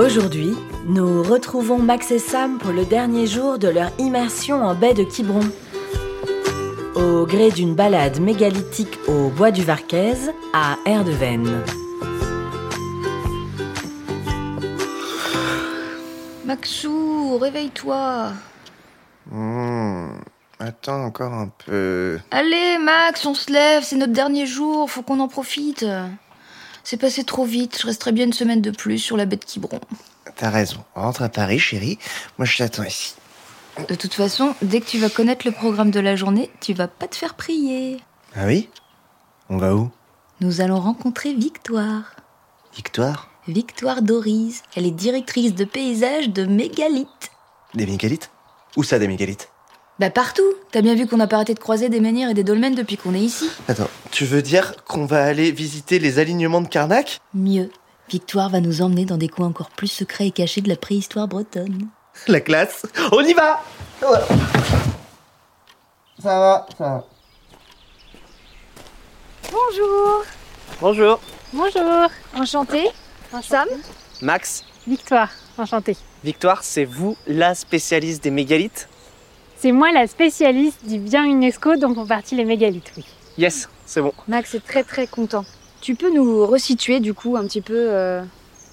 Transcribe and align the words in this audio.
Aujourd'hui, 0.00 0.56
nous 0.86 1.22
retrouvons 1.22 1.78
Max 1.78 2.10
et 2.10 2.18
Sam 2.18 2.56
pour 2.56 2.72
le 2.72 2.86
dernier 2.86 3.26
jour 3.26 3.58
de 3.58 3.68
leur 3.68 3.90
immersion 3.98 4.64
en 4.64 4.74
baie 4.74 4.94
de 4.94 5.04
Quiberon. 5.04 5.46
Au 6.94 7.26
gré 7.26 7.50
d'une 7.50 7.74
balade 7.74 8.18
mégalithique 8.18 8.98
au 9.06 9.28
bois 9.28 9.50
du 9.50 9.62
Varquez, 9.62 10.14
à 10.54 10.78
Erdeven. 10.86 11.62
Maxou, 16.46 17.36
réveille-toi. 17.36 18.32
Hmm, 19.30 20.12
attends 20.58 21.04
encore 21.04 21.34
un 21.34 21.52
peu. 21.66 22.18
Allez, 22.30 22.78
Max, 22.78 23.26
on 23.26 23.34
se 23.34 23.52
lève, 23.52 23.82
c'est 23.82 23.96
notre 23.96 24.14
dernier 24.14 24.46
jour, 24.46 24.90
faut 24.90 25.02
qu'on 25.02 25.20
en 25.20 25.28
profite. 25.28 25.84
C'est 26.90 26.96
passé 26.96 27.22
trop 27.22 27.44
vite, 27.44 27.78
je 27.80 27.86
resterai 27.86 28.10
bien 28.10 28.24
une 28.24 28.32
semaine 28.32 28.60
de 28.60 28.72
plus 28.72 28.98
sur 28.98 29.16
la 29.16 29.24
baie 29.24 29.36
de 29.36 29.44
Quiberon. 29.44 29.78
T'as 30.34 30.50
raison. 30.50 30.78
Rentre 30.96 31.22
à 31.22 31.28
Paris, 31.28 31.60
chérie. 31.60 32.00
Moi, 32.36 32.46
je 32.46 32.58
t'attends 32.58 32.82
ici. 32.82 33.14
De 33.88 33.94
toute 33.94 34.12
façon, 34.12 34.56
dès 34.60 34.80
que 34.80 34.86
tu 34.86 34.98
vas 34.98 35.08
connaître 35.08 35.46
le 35.46 35.52
programme 35.52 35.92
de 35.92 36.00
la 36.00 36.16
journée, 36.16 36.50
tu 36.60 36.74
vas 36.74 36.88
pas 36.88 37.06
te 37.06 37.14
faire 37.14 37.34
prier. 37.34 38.00
Ah 38.34 38.46
oui? 38.46 38.68
On 39.48 39.58
va 39.58 39.76
où? 39.76 39.92
Nous 40.40 40.62
allons 40.62 40.80
rencontrer 40.80 41.32
Victoire. 41.32 42.16
Victoire? 42.74 43.30
Victoire 43.46 44.02
Doris. 44.02 44.64
Elle 44.74 44.86
est 44.86 44.90
directrice 44.90 45.54
de 45.54 45.64
paysage 45.64 46.30
de 46.30 46.44
Mégalithes. 46.44 47.30
Des 47.72 47.86
mégalithes? 47.86 48.32
Où 48.76 48.82
ça, 48.82 48.98
des 48.98 49.06
mégalithes? 49.06 49.48
Bah 50.00 50.08
partout. 50.08 50.54
T'as 50.72 50.80
bien 50.80 50.94
vu 50.94 51.06
qu'on 51.06 51.18
n'a 51.18 51.26
pas 51.26 51.36
arrêté 51.36 51.52
de 51.52 51.58
croiser 51.58 51.90
des 51.90 52.00
menhirs 52.00 52.30
et 52.30 52.34
des 52.34 52.42
dolmens 52.42 52.74
depuis 52.74 52.96
qu'on 52.96 53.14
est 53.14 53.20
ici. 53.20 53.50
Attends, 53.68 53.90
tu 54.10 54.24
veux 54.24 54.40
dire 54.40 54.82
qu'on 54.86 55.04
va 55.04 55.22
aller 55.22 55.52
visiter 55.52 55.98
les 55.98 56.18
alignements 56.18 56.62
de 56.62 56.68
Karnak? 56.68 57.20
Mieux. 57.34 57.68
Victoire 58.08 58.48
va 58.48 58.60
nous 58.62 58.80
emmener 58.80 59.04
dans 59.04 59.18
des 59.18 59.28
coins 59.28 59.48
encore 59.48 59.68
plus 59.68 59.88
secrets 59.88 60.28
et 60.28 60.30
cachés 60.30 60.62
de 60.62 60.70
la 60.70 60.76
préhistoire 60.76 61.28
bretonne. 61.28 61.86
La 62.28 62.40
classe 62.40 62.86
On 63.12 63.20
y 63.20 63.34
va 63.34 63.62
Voilà. 64.00 64.26
Ça 66.18 66.38
va, 66.38 66.66
ça 66.78 66.84
va. 66.84 67.04
Bonjour. 69.52 70.24
Bonjour. 70.80 71.20
Bonjour. 71.52 72.08
Enchantée. 72.34 72.88
Sam. 73.42 73.68
Max, 74.22 74.64
Victoire. 74.88 75.28
Enchantée. 75.58 75.98
Victoire, 76.24 76.64
c'est 76.64 76.86
vous 76.86 77.18
la 77.26 77.54
spécialiste 77.54 78.24
des 78.24 78.30
mégalithes? 78.30 78.88
C'est 79.60 79.72
moi 79.72 79.92
la 79.92 80.06
spécialiste 80.06 80.86
du 80.86 80.98
bien 80.98 81.26
UNESCO 81.26 81.76
dont 81.76 81.94
font 81.94 82.06
partie 82.06 82.34
les 82.34 82.46
mégalithes, 82.46 82.92
oui. 82.96 83.04
Yes, 83.36 83.68
c'est 83.84 84.00
bon. 84.00 84.14
Max 84.26 84.54
est 84.54 84.64
très 84.64 84.84
très 84.84 85.06
content. 85.06 85.44
Tu 85.82 85.94
peux 85.96 86.10
nous 86.10 86.46
resituer 86.46 86.98
du 86.98 87.12
coup 87.12 87.36
un 87.36 87.44
petit 87.44 87.60
peu 87.60 87.74
euh, 87.76 88.22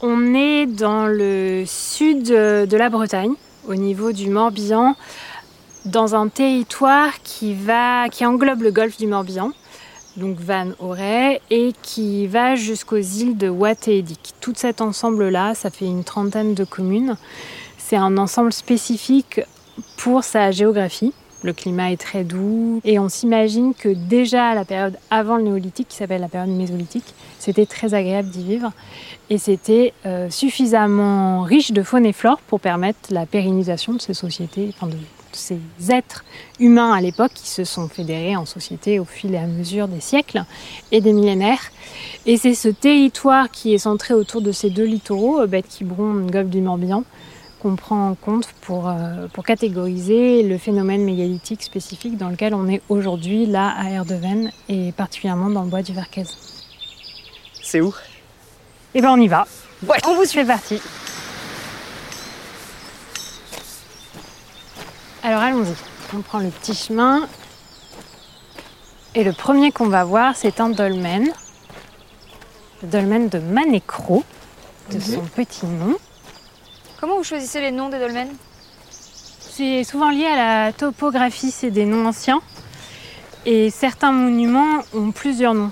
On 0.01 0.33
est 0.33 0.65
dans 0.65 1.05
le 1.07 1.65
sud 1.65 2.23
de 2.23 2.77
la 2.77 2.87
Bretagne, 2.87 3.33
au 3.67 3.75
niveau 3.75 4.13
du 4.13 4.29
Morbihan, 4.29 4.95
dans 5.83 6.15
un 6.15 6.29
territoire 6.29 7.21
qui, 7.21 7.53
va, 7.53 8.07
qui 8.07 8.25
englobe 8.25 8.61
le 8.61 8.71
golfe 8.71 8.97
du 8.97 9.07
Morbihan, 9.07 9.51
donc 10.15 10.39
Van 10.39 10.69
Auray, 10.79 11.41
et 11.49 11.73
qui 11.81 12.27
va 12.27 12.55
jusqu'aux 12.55 12.95
îles 12.95 13.35
de 13.35 13.49
Watt 13.49 13.89
et 13.89 13.97
Edic. 13.97 14.35
Tout 14.39 14.53
cet 14.55 14.79
ensemble-là, 14.79 15.53
ça 15.53 15.69
fait 15.69 15.83
une 15.83 16.05
trentaine 16.05 16.53
de 16.53 16.63
communes. 16.63 17.17
C'est 17.77 17.97
un 17.97 18.17
ensemble 18.17 18.53
spécifique 18.53 19.41
pour 19.97 20.23
sa 20.23 20.51
géographie. 20.51 21.13
Le 21.43 21.53
climat 21.53 21.91
est 21.91 22.01
très 22.01 22.23
doux 22.23 22.81
et 22.83 22.97
on 22.97 23.09
s'imagine 23.09 23.75
que 23.75 23.89
déjà 23.89 24.49
à 24.49 24.55
la 24.55 24.65
période 24.65 24.97
avant 25.11 25.37
le 25.37 25.43
néolithique, 25.43 25.87
qui 25.89 25.95
s'appelle 25.95 26.21
la 26.21 26.29
période 26.29 26.49
mésolithique, 26.49 27.13
c'était 27.37 27.67
très 27.67 27.93
agréable 27.93 28.29
d'y 28.29 28.43
vivre 28.43 28.71
et 29.29 29.37
c'était 29.37 29.93
euh, 30.07 30.31
suffisamment 30.31 31.41
riche 31.43 31.71
de 31.71 31.83
faune 31.83 32.07
et 32.07 32.13
flore 32.13 32.39
pour 32.47 32.59
permettre 32.59 32.99
la 33.11 33.27
pérennisation 33.27 33.93
de 33.93 34.01
ces 34.01 34.15
sociétés, 34.15 34.73
enfin 34.73 34.87
de 34.87 34.97
ces 35.31 35.59
êtres 35.89 36.25
humains 36.59 36.91
à 36.91 37.01
l'époque 37.01 37.33
qui 37.35 37.47
se 37.47 37.63
sont 37.63 37.87
fédérés 37.87 38.35
en 38.35 38.45
société 38.45 38.99
au 38.99 39.05
fil 39.05 39.35
et 39.35 39.37
à 39.37 39.45
mesure 39.45 39.87
des 39.87 39.99
siècles 39.99 40.43
et 40.91 41.01
des 41.01 41.13
millénaires. 41.13 41.71
Et 42.25 42.37
c'est 42.37 42.55
ce 42.55 42.69
territoire 42.69 43.51
qui 43.51 43.73
est 43.75 43.79
centré 43.79 44.15
autour 44.15 44.41
de 44.41 44.51
ces 44.51 44.71
deux 44.71 44.85
littoraux, 44.85 45.45
Bête 45.45 45.67
Quiberon, 45.67 46.25
Golfe 46.25 46.49
du 46.49 46.61
Morbihan, 46.61 47.03
qu'on 47.67 47.75
prend 47.75 48.09
en 48.09 48.15
compte 48.15 48.47
pour, 48.61 48.87
euh, 48.87 49.27
pour 49.33 49.43
catégoriser 49.43 50.41
le 50.43 50.57
phénomène 50.57 51.03
mégalithique 51.03 51.61
spécifique 51.61 52.17
dans 52.17 52.29
lequel 52.29 52.53
on 52.53 52.69
est 52.69 52.81
aujourd'hui, 52.87 53.45
là, 53.45 53.73
à 53.77 53.89
Erdeven, 53.89 54.51
et 54.69 54.93
particulièrement 54.93 55.49
dans 55.49 55.63
le 55.63 55.69
bois 55.69 55.81
du 55.81 55.93
Varquez. 55.93 56.23
C'est 57.61 57.81
où? 57.81 57.93
Et 58.95 59.01
ben 59.01 59.11
on 59.11 59.19
y 59.19 59.27
va. 59.27 59.45
On 60.07 60.15
vous 60.15 60.23
suit 60.23 60.45
parti. 60.45 60.81
Alors 65.23 65.41
allons-y. 65.41 65.75
On 66.15 66.21
prend 66.21 66.39
le 66.39 66.49
petit 66.49 66.73
chemin. 66.73 67.27
Et 69.13 69.25
le 69.25 69.33
premier 69.33 69.73
qu'on 69.73 69.89
va 69.89 70.05
voir, 70.05 70.37
c'est 70.37 70.61
un 70.61 70.69
dolmen. 70.69 71.27
Le 72.81 72.87
dolmen 72.87 73.27
de 73.27 73.39
Manécro, 73.39 74.23
de 74.89 75.01
son 75.01 75.23
petit 75.35 75.65
nom. 75.65 75.97
Comment 76.99 77.17
vous 77.17 77.23
choisissez 77.23 77.61
les 77.61 77.69
noms 77.69 77.89
des 77.89 77.99
dolmens 77.99 78.33
C'est 78.89 79.83
souvent 79.83 80.09
lié 80.09 80.25
à 80.25 80.35
la 80.65 80.73
topographie, 80.73 81.51
c'est 81.51 81.69
des 81.69 81.85
noms 81.85 82.07
anciens. 82.07 82.41
Et 83.45 83.69
certains 83.69 84.11
monuments 84.11 84.79
ont 84.95 85.11
plusieurs 85.11 85.53
noms. 85.53 85.71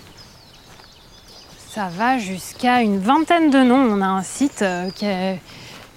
Ça 1.69 1.89
va 1.89 2.19
jusqu'à 2.19 2.81
une 2.83 2.99
vingtaine 2.99 3.49
de 3.49 3.57
noms. 3.57 3.75
On 3.75 4.01
a 4.01 4.05
un 4.05 4.21
site 4.21 4.61
euh, 4.61 4.91
qui 4.91 5.07
a 5.07 5.33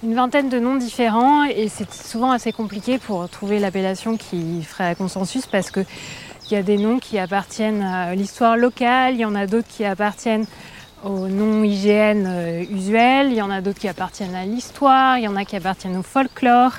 une 0.01 0.15
vingtaine 0.15 0.49
de 0.49 0.59
noms 0.59 0.77
différents 0.77 1.43
et 1.43 1.69
c'est 1.69 1.93
souvent 1.93 2.31
assez 2.31 2.51
compliqué 2.51 2.97
pour 2.97 3.29
trouver 3.29 3.59
l'appellation 3.59 4.17
qui 4.17 4.63
ferait 4.63 4.95
consensus 4.95 5.45
parce 5.45 5.69
que 5.69 5.81
il 6.49 6.55
y 6.55 6.57
a 6.57 6.63
des 6.63 6.77
noms 6.77 6.97
qui 6.97 7.19
appartiennent 7.19 7.83
à 7.83 8.15
l'histoire 8.15 8.57
locale, 8.57 9.13
il 9.13 9.19
y 9.19 9.25
en 9.25 9.35
a 9.35 9.45
d'autres 9.45 9.67
qui 9.67 9.85
appartiennent 9.85 10.47
aux 11.03 11.27
noms 11.27 11.63
IGN 11.63 12.25
euh, 12.27 12.63
usuels, 12.69 13.27
il 13.27 13.35
y 13.35 13.41
en 13.41 13.49
a 13.49 13.61
d'autres 13.61 13.79
qui 13.79 13.87
appartiennent 13.87 14.35
à 14.35 14.45
l'histoire, 14.45 15.17
il 15.17 15.23
y 15.23 15.27
en 15.27 15.35
a 15.35 15.45
qui 15.45 15.55
appartiennent 15.55 15.97
au 15.97 16.03
folklore. 16.03 16.73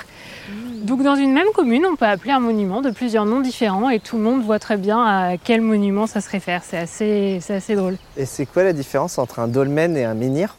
Donc 0.83 1.03
dans 1.03 1.15
une 1.15 1.33
même 1.33 1.47
commune, 1.53 1.85
on 1.85 1.95
peut 1.95 2.05
appeler 2.05 2.31
un 2.31 2.39
monument 2.39 2.81
de 2.81 2.89
plusieurs 2.89 3.25
noms 3.25 3.39
différents 3.39 3.89
et 3.89 3.99
tout 3.99 4.17
le 4.17 4.23
monde 4.23 4.43
voit 4.43 4.59
très 4.59 4.77
bien 4.77 5.03
à 5.03 5.37
quel 5.37 5.61
monument 5.61 6.07
ça 6.07 6.21
se 6.21 6.29
réfère. 6.29 6.61
C'est 6.63 6.77
assez, 6.77 7.39
assez 7.49 7.75
drôle. 7.75 7.97
Et 8.17 8.25
c'est 8.25 8.45
quoi 8.45 8.63
la 8.63 8.73
différence 8.73 9.17
entre 9.17 9.39
un 9.39 9.47
dolmen 9.47 9.95
et 9.95 10.03
un 10.03 10.13
menhir? 10.13 10.57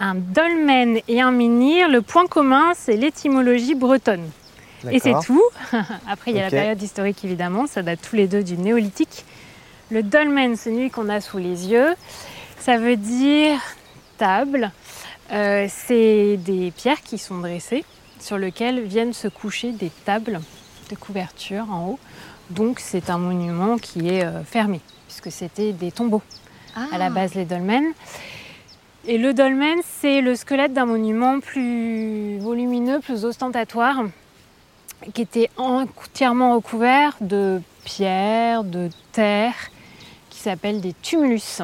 Un 0.00 0.14
dolmen 0.14 0.98
et 1.06 1.20
un 1.20 1.30
menhir, 1.30 1.88
le 1.88 2.02
point 2.02 2.26
commun, 2.26 2.72
c'est 2.74 2.96
l'étymologie 2.96 3.74
bretonne. 3.74 4.28
Et 4.90 4.98
c'est 4.98 5.14
tout. 5.24 5.42
Après, 6.08 6.30
il 6.30 6.36
y 6.36 6.40
a 6.40 6.44
la 6.44 6.50
période 6.50 6.82
historique 6.82 7.24
évidemment, 7.24 7.66
ça 7.66 7.82
date 7.82 8.00
tous 8.02 8.16
les 8.16 8.26
deux 8.26 8.42
du 8.42 8.56
néolithique. 8.56 9.24
Le 9.90 10.02
dolmen, 10.02 10.56
c'est 10.56 10.70
celui 10.70 10.90
qu'on 10.90 11.08
a 11.08 11.20
sous 11.20 11.38
les 11.38 11.70
yeux. 11.70 11.94
Ça 12.64 12.78
veut 12.78 12.96
dire 12.96 13.60
table. 14.16 14.72
Euh, 15.30 15.66
c'est 15.68 16.38
des 16.38 16.70
pierres 16.70 17.02
qui 17.02 17.18
sont 17.18 17.36
dressées 17.36 17.84
sur 18.18 18.38
lesquelles 18.38 18.80
viennent 18.80 19.12
se 19.12 19.28
coucher 19.28 19.72
des 19.72 19.90
tables 19.90 20.40
de 20.88 20.96
couverture 20.96 21.70
en 21.70 21.88
haut. 21.88 21.98
Donc 22.48 22.80
c'est 22.80 23.10
un 23.10 23.18
monument 23.18 23.76
qui 23.76 24.08
est 24.08 24.24
euh, 24.24 24.42
fermé, 24.44 24.80
puisque 25.06 25.30
c'était 25.30 25.74
des 25.74 25.92
tombeaux 25.92 26.22
à 26.90 26.96
la 26.96 27.10
base 27.10 27.34
les 27.34 27.44
dolmens. 27.44 27.92
Et 29.06 29.18
le 29.18 29.34
dolmen, 29.34 29.76
c'est 30.00 30.22
le 30.22 30.34
squelette 30.34 30.72
d'un 30.72 30.86
monument 30.86 31.40
plus 31.40 32.38
volumineux, 32.38 33.00
plus 33.00 33.26
ostentatoire, 33.26 34.04
qui 35.12 35.20
était 35.20 35.50
entièrement 35.58 36.54
recouvert 36.54 37.14
de 37.20 37.60
pierres, 37.84 38.64
de 38.64 38.88
terre, 39.12 39.52
qui 40.30 40.38
s'appellent 40.38 40.80
des 40.80 40.94
tumulus. 40.94 41.60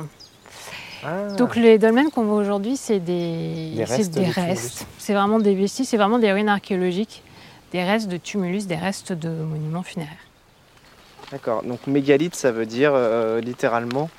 Ah. 1.05 1.29
Donc 1.37 1.57
les 1.57 1.79
dolmens 1.79 2.11
qu'on 2.11 2.25
voit 2.25 2.37
aujourd'hui, 2.37 2.77
c'est 2.77 2.99
des, 3.01 3.73
restes 3.85 4.13
des. 4.15 4.27
C'est 4.99 5.15
vraiment 5.15 5.39
des 5.39 5.55
vestiges, 5.55 5.87
c'est 5.87 5.97
vraiment 5.97 6.19
des 6.19 6.31
ruines 6.33 6.49
archéologiques, 6.49 7.23
des 7.73 7.83
restes 7.83 8.09
de 8.09 8.17
tumulus, 8.17 8.67
des 8.67 8.77
restes 8.77 9.13
de 9.13 9.29
monuments 9.29 9.83
funéraires. 9.83 10.17
D'accord, 11.33 11.63
donc 11.63 11.87
mégalithe, 11.87 12.35
ça 12.35 12.51
veut 12.51 12.67
dire 12.67 12.93
euh, 12.95 13.41
littéralement 13.41 14.11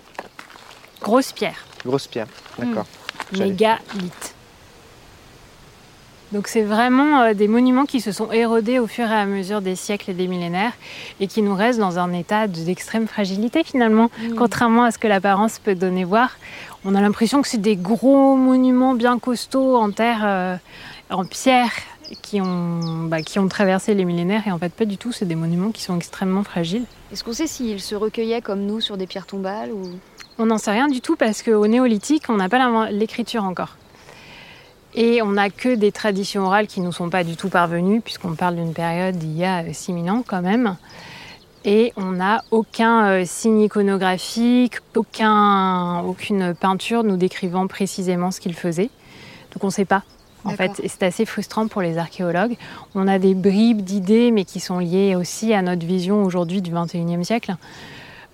Grosse 1.01 1.31
pierre. 1.33 1.65
grosse 1.85 2.07
pierre. 2.07 2.27
D'accord. 2.57 2.85
Mégalithes. 3.37 4.35
Donc 6.31 6.47
c'est 6.47 6.61
vraiment 6.61 7.21
euh, 7.23 7.33
des 7.33 7.49
monuments 7.49 7.83
qui 7.85 7.99
se 7.99 8.13
sont 8.13 8.31
érodés 8.31 8.79
au 8.79 8.87
fur 8.87 9.05
et 9.11 9.13
à 9.13 9.25
mesure 9.25 9.61
des 9.61 9.75
siècles 9.75 10.11
et 10.11 10.13
des 10.13 10.27
millénaires 10.27 10.71
et 11.19 11.27
qui 11.27 11.41
nous 11.41 11.53
restent 11.53 11.79
dans 11.79 11.99
un 11.99 12.13
état 12.13 12.47
de- 12.47 12.63
d'extrême 12.63 13.07
fragilité 13.07 13.65
finalement. 13.65 14.09
Contrairement 14.37 14.83
à 14.85 14.91
ce 14.91 14.97
que 14.97 15.07
l'apparence 15.07 15.59
peut 15.59 15.75
donner 15.75 16.05
voir, 16.05 16.37
on 16.85 16.95
a 16.95 17.01
l'impression 17.01 17.41
que 17.41 17.47
c'est 17.47 17.61
des 17.61 17.75
gros 17.75 18.35
monuments 18.35 18.95
bien 18.95 19.19
costauds 19.19 19.75
en 19.77 19.91
terre, 19.91 20.21
euh, 20.23 20.55
en 21.09 21.25
pierre, 21.25 21.71
qui 22.21 22.41
ont, 22.41 23.05
bah, 23.07 23.21
qui 23.21 23.39
ont 23.39 23.47
traversé 23.47 23.93
les 23.93 24.05
millénaires 24.05 24.47
et 24.47 24.51
en 24.51 24.57
fait 24.57 24.73
pas 24.73 24.85
du 24.85 24.97
tout, 24.97 25.11
c'est 25.11 25.25
des 25.25 25.35
monuments 25.35 25.71
qui 25.71 25.81
sont 25.81 25.95
extrêmement 25.95 26.43
fragiles. 26.43 26.83
Est-ce 27.11 27.23
qu'on 27.23 27.33
sait 27.33 27.47
s'ils 27.47 27.81
se 27.81 27.95
recueillaient 27.95 28.41
comme 28.41 28.61
nous 28.61 28.81
sur 28.81 28.97
des 28.97 29.07
pierres 29.07 29.27
tombales 29.27 29.71
ou? 29.71 29.81
On 30.37 30.47
n'en 30.47 30.57
sait 30.57 30.71
rien 30.71 30.87
du 30.87 31.01
tout 31.01 31.15
parce 31.15 31.43
qu'au 31.43 31.67
néolithique, 31.67 32.23
on 32.29 32.37
n'a 32.37 32.49
pas 32.49 32.89
l'écriture 32.89 33.43
encore. 33.43 33.77
Et 34.93 35.21
on 35.21 35.31
n'a 35.31 35.49
que 35.49 35.75
des 35.75 35.91
traditions 35.91 36.45
orales 36.45 36.67
qui 36.67 36.81
ne 36.81 36.87
nous 36.87 36.91
sont 36.91 37.09
pas 37.09 37.23
du 37.23 37.37
tout 37.37 37.49
parvenues, 37.49 38.01
puisqu'on 38.01 38.35
parle 38.35 38.55
d'une 38.55 38.73
période 38.73 39.15
d'il 39.15 39.37
y 39.37 39.45
a 39.45 39.73
6000 39.73 40.09
ans 40.11 40.23
quand 40.25 40.41
même. 40.41 40.75
Et 41.63 41.93
on 41.95 42.11
n'a 42.13 42.43
aucun 42.51 43.05
euh, 43.07 43.23
signe 43.25 43.61
iconographique, 43.61 44.77
aucun, 44.95 45.99
aucune 45.99 46.55
peinture 46.55 47.03
nous 47.03 47.17
décrivant 47.17 47.67
précisément 47.67 48.31
ce 48.31 48.39
qu'il 48.39 48.55
faisait. 48.55 48.89
Donc 49.53 49.63
on 49.63 49.67
ne 49.67 49.71
sait 49.71 49.85
pas. 49.85 50.03
En 50.43 50.49
fait, 50.51 50.79
et 50.81 50.87
c'est 50.87 51.03
assez 51.03 51.25
frustrant 51.25 51.67
pour 51.67 51.83
les 51.83 51.99
archéologues. 51.99 52.55
On 52.95 53.07
a 53.07 53.19
des 53.19 53.35
bribes 53.35 53.81
d'idées, 53.81 54.31
mais 54.31 54.43
qui 54.43 54.59
sont 54.59 54.79
liées 54.79 55.15
aussi 55.15 55.53
à 55.53 55.61
notre 55.61 55.85
vision 55.85 56.23
aujourd'hui 56.23 56.63
du 56.63 56.71
21e 56.71 57.23
siècle. 57.23 57.55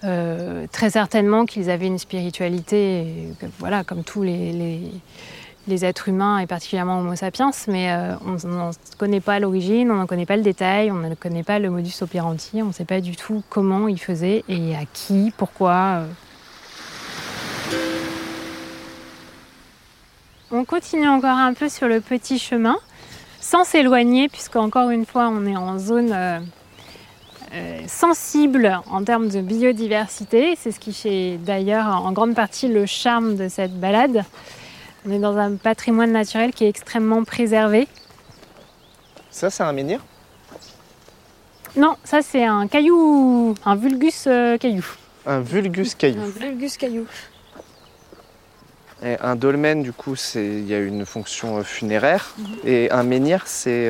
Euh, 0.04 0.68
très 0.72 0.92
certainement 0.92 1.46
qu'ils 1.46 1.70
avaient 1.70 1.88
une 1.88 1.98
spiritualité, 1.98 3.08
voilà, 3.60 3.84
comme 3.84 4.04
tous 4.04 4.24
les, 4.24 4.54
les, 4.54 4.82
les, 5.68 5.86
êtres 5.86 6.10
humains 6.10 6.40
et 6.40 6.48
particulièrement 6.48 7.00
Homo 7.00 7.16
sapiens, 7.16 7.52
mais 7.68 7.92
euh, 7.92 8.16
on 8.26 8.34
ne 8.34 8.72
connaît 8.98 9.22
pas 9.22 9.40
l'origine, 9.40 9.92
on 9.92 9.96
n'en 9.96 10.08
connaît 10.08 10.26
pas 10.26 10.38
le 10.38 10.44
détail, 10.44 10.92
on 10.92 10.96
ne 10.96 11.14
connaît 11.16 11.44
pas 11.44 11.60
le 11.60 11.70
modus 11.70 12.02
operandi, 12.02 12.62
on 12.62 12.68
ne 12.68 12.72
sait 12.72 12.86
pas 12.86 13.02
du 13.02 13.16
tout 13.16 13.44
comment 13.50 13.88
ils 13.88 14.00
faisaient 14.00 14.44
et 14.48 14.76
à 14.76 14.86
qui, 14.92 15.32
pourquoi. 15.38 16.02
Euh. 16.02 16.06
On 20.52 20.64
continue 20.64 21.08
encore 21.08 21.38
un 21.38 21.54
peu 21.54 21.68
sur 21.68 21.88
le 21.88 22.00
petit 22.00 22.40
chemin, 22.40 22.78
sans 23.42 23.64
s'éloigner, 23.64 24.30
puisqu'encore 24.30 24.90
une 24.92 25.06
fois, 25.06 25.30
on 25.30 25.46
est 25.46 25.58
en 25.58 25.78
zone 25.78 26.14
euh, 27.54 27.80
sensible 27.88 28.80
en 28.92 29.04
termes 29.04 29.30
de 29.30 29.42
biodiversité. 29.42 30.56
C'est 30.58 30.72
ce 30.72 30.80
qui 30.80 30.94
fait 30.94 31.38
d'ailleurs 31.38 31.88
en 31.88 32.12
grande 32.12 32.36
partie 32.36 32.68
le 32.68 32.86
charme 32.86 33.36
de 33.36 33.48
cette 33.48 33.80
balade. 33.80 34.26
On 35.08 35.12
est 35.12 35.20
dans 35.20 35.38
un 35.38 35.56
patrimoine 35.56 36.12
naturel 36.12 36.52
qui 36.52 36.66
est 36.66 36.70
extrêmement 36.70 37.24
préservé. 37.24 37.88
Ça, 39.32 39.50
c'est 39.50 39.64
un 39.64 39.72
menhir? 39.72 40.02
Non, 41.78 41.96
ça 42.04 42.22
c'est 42.22 42.44
un 42.44 42.68
caillou, 42.68 43.54
un 43.64 43.76
vulgus 43.76 44.26
euh, 44.28 44.58
caillou. 44.58 44.86
Un 45.26 45.40
vulgus 45.40 45.96
caillou. 45.96 46.20
Un 46.20 46.28
vulgus 46.28 46.76
caillou. 46.76 47.06
Et 49.04 49.16
un 49.22 49.36
dolmen, 49.36 49.84
du 49.84 49.94
coup, 49.94 50.16
il 50.36 50.68
y 50.68 50.74
a 50.74 50.80
une 50.80 51.06
fonction 51.06 51.58
euh, 51.58 51.64
funéraire. 51.64 52.34
Mhm. 52.38 52.48
Et 52.66 52.92
un 52.92 53.04
menhir, 53.04 53.44
c'est 53.46 53.90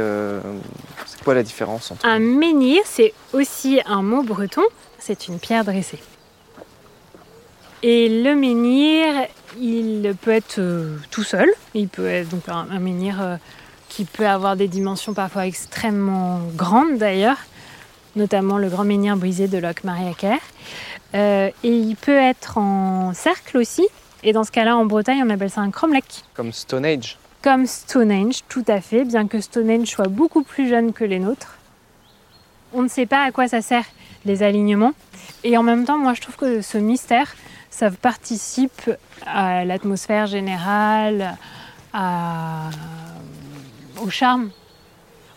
c'est 1.05 1.23
quoi 1.23 1.33
la 1.33 1.43
différence 1.43 1.91
entre 1.91 2.05
Un 2.05 2.19
menhir, 2.19 2.81
c'est 2.85 3.13
aussi 3.33 3.79
un 3.87 4.03
mot 4.03 4.21
breton. 4.21 4.63
C'est 4.99 5.29
une 5.29 5.39
pierre 5.39 5.63
dressée. 5.63 5.99
Et 7.83 8.23
le 8.23 8.35
menhir, 8.35 9.27
il 9.59 10.15
peut 10.21 10.31
être 10.31 10.59
euh, 10.59 10.97
tout 11.11 11.23
seul. 11.23 11.49
Il 11.73 11.87
peut 11.87 12.07
être 12.07 12.29
donc 12.29 12.49
un, 12.49 12.79
menhir 12.79 13.21
euh, 13.21 13.37
qui 13.89 14.05
peut 14.05 14.27
avoir 14.27 14.55
des 14.55 14.67
dimensions 14.67 15.13
parfois 15.13 15.45
extrêmement 15.45 16.39
grandes 16.55 16.97
d'ailleurs, 16.97 17.37
notamment 18.15 18.57
le 18.57 18.69
grand 18.69 18.83
menhir 18.83 19.15
brisé 19.17 19.47
de 19.47 19.57
Loch 19.57 19.83
Mariaker. 19.83 20.39
Euh, 21.15 21.49
et 21.63 21.77
il 21.77 21.95
peut 21.95 22.17
être 22.17 22.57
en 22.57 23.13
cercle 23.13 23.57
aussi. 23.57 23.87
Et 24.23 24.33
dans 24.33 24.43
ce 24.43 24.51
cas-là, 24.51 24.75
en 24.75 24.85
Bretagne, 24.85 25.21
on 25.23 25.29
appelle 25.29 25.51
ça 25.51 25.61
un 25.61 25.71
cromlech. 25.71 26.23
Comme 26.33 26.51
Stonehenge 26.51 27.17
comme 27.47 27.65
Stonehenge, 27.65 28.43
tout 28.49 28.65
à 28.67 28.81
fait, 28.81 29.05
bien 29.05 29.25
que 29.27 29.39
Stonehenge 29.39 29.87
soit 29.87 30.09
beaucoup 30.09 30.43
plus 30.43 30.67
jeune 30.67 30.91
que 30.91 31.05
les 31.05 31.17
nôtres. 31.17 31.57
On 32.73 32.81
ne 32.81 32.87
sait 32.87 33.05
pas 33.05 33.23
à 33.23 33.31
quoi 33.31 33.47
ça 33.47 33.61
sert 33.61 33.85
les 34.25 34.43
alignements. 34.43 34.91
Et 35.45 35.57
en 35.57 35.63
même 35.63 35.85
temps, 35.85 35.97
moi 35.97 36.13
je 36.13 36.19
trouve 36.19 36.35
que 36.35 36.61
ce 36.61 36.77
mystère, 36.77 37.35
ça 37.69 37.91
participe 37.91 38.89
à 39.25 39.65
l'atmosphère 39.65 40.25
générale, 40.27 41.37
au 44.01 44.09
charme. 44.09 44.51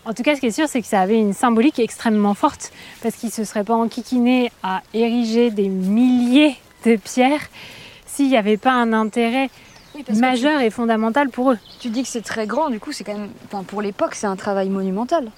En 0.05 0.13
tout 0.13 0.23
cas, 0.23 0.35
ce 0.35 0.39
qui 0.39 0.47
est 0.47 0.51
sûr, 0.51 0.67
c'est 0.67 0.81
que 0.81 0.87
ça 0.87 1.01
avait 1.01 1.19
une 1.19 1.33
symbolique 1.33 1.77
extrêmement 1.77 2.33
forte, 2.33 2.71
parce 3.03 3.15
qu'ils 3.15 3.29
ne 3.29 3.33
se 3.33 3.43
seraient 3.43 3.63
pas 3.63 3.75
enquiquinés 3.75 4.51
à 4.63 4.81
ériger 4.93 5.51
des 5.51 5.69
milliers 5.69 6.55
de 6.85 6.95
pierres 6.95 7.47
s'il 8.07 8.29
n'y 8.29 8.37
avait 8.37 8.57
pas 8.57 8.71
un 8.73 8.93
intérêt 8.93 9.49
majeur 10.15 10.61
et 10.61 10.71
fondamental 10.71 11.29
pour 11.29 11.51
eux. 11.51 11.59
Tu 11.79 11.89
dis 11.89 12.01
que 12.01 12.09
c'est 12.09 12.23
très 12.23 12.47
grand, 12.47 12.69
du 12.69 12.79
coup, 12.79 12.91
c'est 12.91 13.03
quand 13.03 13.13
même, 13.13 13.29
enfin, 13.45 13.63
pour 13.63 13.81
l'époque, 13.81 14.15
c'est 14.15 14.25
un 14.27 14.35
travail 14.35 14.69
monumental. 14.69 15.29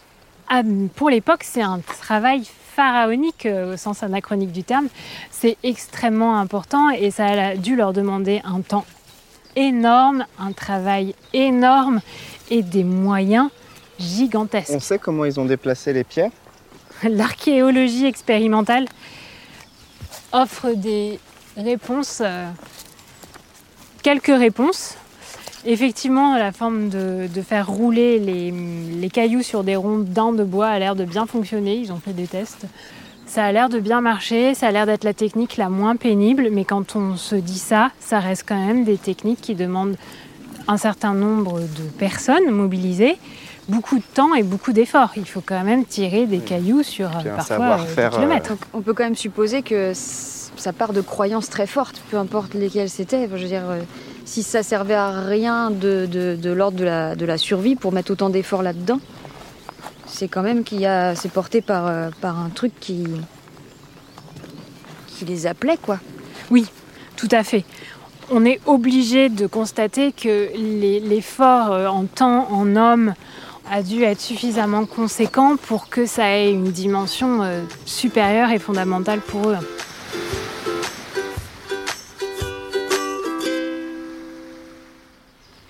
Ah, 0.49 0.61
pour 0.95 1.09
l'époque, 1.09 1.43
c'est 1.43 1.61
un 1.61 1.79
travail 1.79 2.43
pharaonique 2.75 3.45
euh, 3.45 3.73
au 3.73 3.77
sens 3.77 4.03
anachronique 4.03 4.51
du 4.51 4.63
terme. 4.63 4.87
C'est 5.31 5.57
extrêmement 5.63 6.39
important 6.39 6.89
et 6.89 7.11
ça 7.11 7.25
a 7.25 7.55
dû 7.55 7.75
leur 7.75 7.93
demander 7.93 8.41
un 8.43 8.61
temps 8.61 8.85
énorme, 9.55 10.25
un 10.39 10.51
travail 10.51 11.15
énorme 11.33 12.01
et 12.49 12.63
des 12.63 12.83
moyens 12.83 13.49
gigantesques. 13.99 14.71
On 14.73 14.79
sait 14.79 14.99
comment 14.99 15.25
ils 15.25 15.39
ont 15.39 15.45
déplacé 15.45 15.93
les 15.93 16.03
pierres 16.03 16.31
L'archéologie 17.03 18.05
expérimentale 18.05 18.85
offre 20.31 20.73
des 20.73 21.19
réponses 21.57 22.21
euh, 22.23 22.49
quelques 24.01 24.37
réponses. 24.37 24.95
Effectivement, 25.65 26.37
la 26.37 26.51
forme 26.51 26.89
de, 26.89 27.27
faire 27.41 27.67
rouler 27.67 28.19
les, 28.19 29.09
cailloux 29.09 29.43
sur 29.43 29.63
des 29.63 29.75
rondins 29.75 30.33
de 30.33 30.43
bois 30.43 30.67
a 30.67 30.79
l'air 30.79 30.95
de 30.95 31.05
bien 31.05 31.25
fonctionner. 31.25 31.75
Ils 31.75 31.91
ont 31.91 31.99
fait 31.99 32.13
des 32.13 32.27
tests. 32.27 32.65
Ça 33.25 33.45
a 33.45 33.51
l'air 33.51 33.69
de 33.69 33.79
bien 33.79 34.01
marcher, 34.01 34.53
ça 34.53 34.67
a 34.67 34.71
l'air 34.71 34.85
d'être 34.85 35.03
la 35.03 35.13
technique 35.13 35.57
la 35.57 35.69
moins 35.69 35.95
pénible, 35.95 36.49
mais 36.51 36.65
quand 36.65 36.95
on 36.95 37.15
se 37.15 37.35
dit 37.35 37.57
ça, 37.57 37.91
ça 37.99 38.19
reste 38.19 38.43
quand 38.47 38.59
même 38.63 38.83
des 38.83 38.97
techniques 38.97 39.41
qui 39.41 39.55
demandent 39.55 39.95
un 40.67 40.77
certain 40.77 41.13
nombre 41.13 41.59
de 41.61 41.89
personnes 41.97 42.51
mobilisées, 42.51 43.17
beaucoup 43.69 43.97
de 43.97 44.03
temps 44.13 44.35
et 44.35 44.43
beaucoup 44.43 44.73
d'efforts. 44.73 45.13
Il 45.15 45.25
faut 45.25 45.41
quand 45.43 45.63
même 45.63 45.85
tirer 45.85 46.25
des 46.25 46.39
cailloux 46.39 46.83
sur 46.83 47.09
parfois 47.09 47.77
des 47.95 48.01
euh, 48.01 48.09
kilomètres. 48.09 48.53
On 48.73 48.81
peut 48.81 48.93
quand 48.93 49.03
même 49.03 49.15
supposer 49.15 49.61
que 49.61 49.93
ça 49.95 50.73
part 50.73 50.93
de 50.93 51.01
croyances 51.01 51.49
très 51.49 51.67
fortes, 51.67 52.01
peu 52.11 52.17
importe 52.17 52.53
lesquelles 52.53 52.89
c'était. 52.89 53.27
je 53.27 53.41
veux 53.41 53.47
dire, 53.47 53.69
euh, 53.69 53.81
si 54.25 54.43
ça 54.43 54.63
servait 54.63 54.93
à 54.93 55.11
rien 55.11 55.69
de, 55.69 56.05
de, 56.05 56.51
l'ordre 56.51 56.77
de 56.77 56.83
la, 56.83 57.15
de 57.15 57.25
la, 57.25 57.37
survie 57.37 57.75
pour 57.75 57.91
mettre 57.91 58.11
autant 58.11 58.29
d'efforts 58.29 58.63
là-dedans, 58.63 58.99
c'est 60.05 60.27
quand 60.27 60.43
même 60.43 60.63
qu'il 60.63 60.85
a, 60.85 61.15
c'est 61.15 61.31
porté 61.31 61.61
par, 61.61 61.87
euh, 61.87 62.09
par 62.21 62.39
un 62.39 62.49
truc 62.49 62.71
qui, 62.79 63.05
qui 65.07 65.25
les 65.25 65.47
appelait, 65.47 65.77
quoi. 65.77 65.99
Oui, 66.51 66.65
tout 67.15 67.27
à 67.31 67.43
fait. 67.43 67.65
On 68.31 68.45
est 68.45 68.61
obligé 68.65 69.29
de 69.29 69.47
constater 69.47 70.11
que 70.11 70.49
l'effort 71.07 71.71
euh, 71.71 71.87
en 71.87 72.05
temps, 72.05 72.47
en 72.51 72.75
homme, 72.75 73.13
a 73.71 73.81
dû 73.81 74.03
être 74.03 74.19
suffisamment 74.19 74.85
conséquent 74.85 75.55
pour 75.55 75.89
que 75.89 76.05
ça 76.05 76.37
ait 76.37 76.51
une 76.51 76.69
dimension 76.69 77.41
supérieure 77.85 78.51
et 78.51 78.59
fondamentale 78.59 79.21
pour 79.21 79.49
eux. 79.49 79.57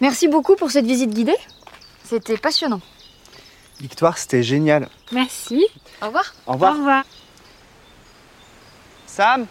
Merci 0.03 0.27
beaucoup 0.27 0.57
pour 0.57 0.69
cette 0.69 0.85
visite 0.85 1.11
guidée. 1.11 1.37
C'était 2.03 2.35
passionnant. 2.35 2.81
Victoire, 3.79 4.17
c'était 4.17 4.43
génial. 4.43 4.89
Merci. 5.13 5.65
Au 6.01 6.07
revoir. 6.07 6.35
Au 6.45 6.51
revoir. 6.51 6.73
Au 6.73 6.77
revoir. 6.79 7.03
Sam 9.07 9.45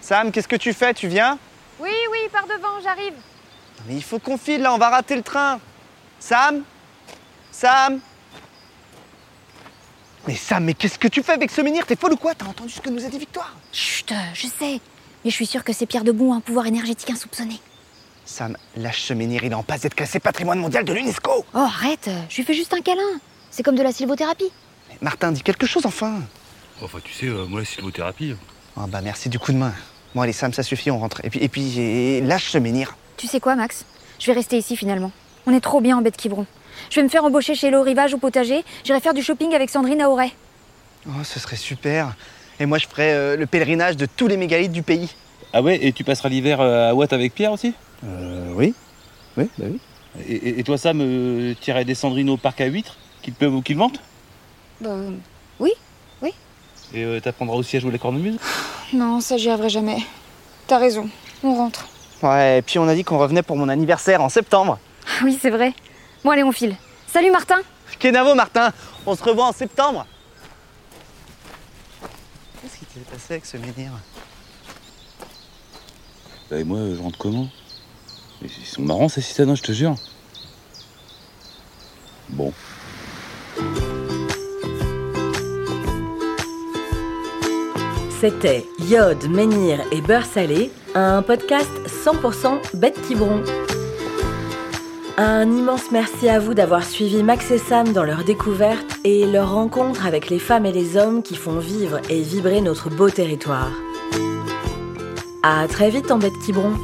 Sam, 0.00 0.30
qu'est-ce 0.30 0.46
que 0.46 0.54
tu 0.54 0.72
fais? 0.72 0.94
Tu 0.94 1.08
viens? 1.08 1.36
Oui, 1.80 1.90
oui, 2.12 2.18
par 2.30 2.46
devant, 2.46 2.80
j'arrive. 2.80 3.14
Mais 3.88 3.96
il 3.96 4.04
faut 4.04 4.20
qu'on 4.20 4.38
file 4.38 4.62
là, 4.62 4.72
on 4.72 4.78
va 4.78 4.88
rater 4.88 5.16
le 5.16 5.24
train. 5.24 5.58
Sam 6.20 6.62
Sam 7.50 7.98
Mais 10.28 10.36
Sam, 10.36 10.62
mais 10.62 10.74
qu'est-ce 10.74 11.00
que 11.00 11.08
tu 11.08 11.24
fais 11.24 11.32
avec 11.32 11.50
ce 11.50 11.60
menhir? 11.60 11.86
T'es 11.86 11.96
folle 11.96 12.12
ou 12.12 12.16
quoi? 12.16 12.36
T'as 12.36 12.46
entendu 12.46 12.70
ce 12.70 12.80
que 12.80 12.90
nous 12.90 13.04
a 13.04 13.08
dit 13.08 13.18
Victoire? 13.18 13.52
Chut, 13.72 14.14
je 14.32 14.46
sais. 14.46 14.80
Mais 15.24 15.30
je 15.30 15.34
suis 15.34 15.46
sûre 15.46 15.64
que 15.64 15.72
ces 15.72 15.86
pierres 15.86 16.04
debout 16.04 16.30
ont 16.30 16.34
un 16.34 16.40
pouvoir 16.40 16.66
énergétique 16.66 17.10
insoupçonné. 17.10 17.60
Sam, 18.26 18.56
lâche 18.76 19.02
ce 19.02 19.14
menhir, 19.14 19.44
il 19.44 19.52
est 19.52 19.54
en 19.54 19.62
passe 19.62 19.82
d'être 19.82 19.94
classé 19.94 20.18
patrimoine 20.18 20.58
mondial 20.58 20.84
de 20.84 20.92
l'UNESCO. 20.92 21.44
Oh, 21.54 21.58
arrête, 21.58 22.10
je 22.28 22.36
lui 22.36 22.42
fais 22.42 22.54
juste 22.54 22.74
un 22.74 22.80
câlin. 22.80 23.00
C'est 23.50 23.62
comme 23.62 23.76
de 23.76 23.82
la 23.82 23.92
sylvothérapie. 23.92 24.50
Martin, 25.00 25.30
dis 25.32 25.42
quelque 25.42 25.66
chose 25.66 25.86
enfin. 25.86 26.20
Enfin, 26.82 26.98
tu 27.02 27.12
sais, 27.12 27.26
euh, 27.26 27.46
moi, 27.46 27.60
la 27.60 27.66
sylvothérapie. 27.66 28.34
Oh, 28.76 28.82
bah 28.88 29.00
merci 29.00 29.28
du 29.28 29.38
coup 29.38 29.52
de 29.52 29.56
main. 29.56 29.72
Bon, 30.14 30.22
allez, 30.22 30.32
Sam, 30.32 30.52
ça 30.52 30.62
suffit, 30.64 30.90
on 30.90 30.98
rentre. 30.98 31.24
Et 31.24 31.30
puis, 31.30 31.40
et 31.40 31.48
puis 31.48 32.20
lâche 32.20 32.50
ce 32.50 32.58
menhir. 32.58 32.96
Tu 33.16 33.28
sais 33.28 33.40
quoi, 33.40 33.54
Max? 33.54 33.84
Je 34.18 34.26
vais 34.26 34.32
rester 34.32 34.58
ici 34.58 34.76
finalement. 34.76 35.12
On 35.46 35.54
est 35.54 35.60
trop 35.60 35.80
bien 35.80 35.96
en 35.96 36.02
baie 36.02 36.10
de 36.10 36.16
Quiberon. 36.16 36.46
Je 36.90 36.96
vais 36.96 37.04
me 37.04 37.08
faire 37.08 37.24
embaucher 37.24 37.54
chez 37.54 37.70
le 37.70 37.78
rivage 37.78 38.12
au 38.12 38.18
potager. 38.18 38.64
J'irai 38.84 39.00
faire 39.00 39.14
du 39.14 39.22
shopping 39.22 39.54
avec 39.54 39.70
Sandrine 39.70 40.02
à 40.02 40.10
Auray. 40.10 40.32
Oh, 41.08 41.22
ce 41.22 41.38
serait 41.38 41.56
super. 41.56 42.16
Et 42.58 42.66
moi, 42.66 42.78
je 42.78 42.86
ferai 42.86 43.12
euh, 43.12 43.36
le 43.36 43.46
pèlerinage 43.46 43.96
de 43.96 44.06
tous 44.06 44.26
les 44.26 44.36
mégalithes 44.36 44.72
du 44.72 44.82
pays. 44.82 45.14
Ah 45.52 45.62
ouais 45.62 45.78
Et 45.80 45.92
tu 45.92 46.02
passeras 46.02 46.28
l'hiver 46.28 46.60
euh, 46.60 46.90
à 46.90 46.94
Watt 46.94 47.12
avec 47.12 47.34
Pierre 47.34 47.52
aussi? 47.52 47.72
Euh, 48.04 48.52
oui. 48.54 48.74
Oui, 49.36 49.48
bah 49.58 49.66
oui. 49.70 49.80
Et, 50.28 50.62
toi, 50.64 50.78
Sam, 50.78 51.00
euh, 51.02 51.54
tu 51.60 51.70
irais 51.70 51.84
descendre 51.84 52.18
au 52.30 52.36
parc 52.38 52.60
à 52.62 52.66
huîtres, 52.66 52.96
qu'il 53.20 53.34
pleuve 53.34 53.54
ou 53.56 53.62
qu'il 53.62 53.76
vente? 53.76 54.00
Bah, 54.80 54.96
oui, 55.60 55.72
oui. 56.22 56.32
Et 56.94 57.04
euh, 57.04 57.20
t'apprendras 57.20 57.56
aussi 57.56 57.76
à 57.76 57.80
jouer 57.80 57.92
la 57.92 57.98
cornemuse? 57.98 58.38
Non, 58.94 59.20
ça 59.20 59.36
j'y 59.36 59.50
arriverai 59.50 59.68
jamais. 59.68 59.98
T'as 60.66 60.78
raison, 60.78 61.08
on 61.42 61.54
rentre. 61.54 61.86
Ouais, 62.22 62.58
et 62.58 62.62
puis 62.62 62.78
on 62.78 62.88
a 62.88 62.94
dit 62.94 63.04
qu'on 63.04 63.18
revenait 63.18 63.42
pour 63.42 63.56
mon 63.56 63.68
anniversaire 63.68 64.22
en 64.22 64.30
septembre. 64.30 64.78
Oui, 65.22 65.38
c'est 65.40 65.50
vrai. 65.50 65.74
Bon, 66.24 66.30
allez, 66.30 66.44
on 66.44 66.52
file. 66.52 66.76
Salut 67.12 67.30
Martin 67.30 67.60
Kenavo, 67.98 68.34
Martin, 68.34 68.72
on 69.04 69.14
se 69.14 69.22
revoit 69.22 69.46
en 69.46 69.52
septembre. 69.52 70.06
Qu'est-ce 72.62 72.78
qui 72.78 72.84
s'est 72.86 73.00
passé 73.00 73.34
avec 73.34 73.46
ce 73.46 73.58
menhir? 73.58 73.92
Bah, 76.50 76.58
et 76.58 76.64
moi, 76.64 76.78
je 76.96 77.02
rentre 77.02 77.18
comment? 77.18 77.48
Ils 78.42 78.50
sont 78.66 78.82
marrants 78.82 79.08
ces 79.08 79.20
citadins, 79.20 79.54
je 79.54 79.62
te 79.62 79.72
jure. 79.72 79.96
Bon. 82.28 82.52
C'était 88.20 88.64
Iode, 88.80 89.28
Menhir 89.28 89.80
et 89.92 90.00
Beurre 90.00 90.24
Salé, 90.24 90.70
un 90.94 91.22
podcast 91.22 91.70
100% 91.86 92.76
bête 92.76 93.00
Quiberon. 93.06 93.42
Un 95.18 95.50
immense 95.50 95.90
merci 95.92 96.28
à 96.28 96.38
vous 96.38 96.54
d'avoir 96.54 96.84
suivi 96.84 97.22
Max 97.22 97.50
et 97.50 97.58
Sam 97.58 97.92
dans 97.92 98.04
leur 98.04 98.24
découverte 98.24 98.98
et 99.04 99.26
leur 99.26 99.52
rencontre 99.52 100.06
avec 100.06 100.28
les 100.28 100.38
femmes 100.38 100.66
et 100.66 100.72
les 100.72 100.96
hommes 100.96 101.22
qui 101.22 101.36
font 101.36 101.58
vivre 101.58 102.00
et 102.10 102.20
vibrer 102.20 102.60
notre 102.60 102.90
beau 102.90 103.08
territoire. 103.08 103.70
À 105.42 105.66
très 105.68 105.90
vite 105.90 106.10
en 106.10 106.18
bête 106.18 106.38
Quiberon. 106.44 106.74